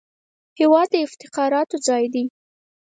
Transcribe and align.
هېواد 0.59 0.87
د 0.91 0.95
افتخاراتو 1.05 1.77
ځای 1.87 2.05
دی 2.13 2.23